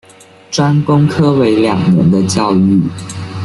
[0.49, 2.81] 专攻科为两年的教育。